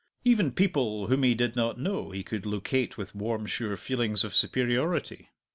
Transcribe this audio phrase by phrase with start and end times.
[0.25, 4.33] Even people whom he did not know he could locate with warm sure feelings of
[4.33, 5.29] superiority.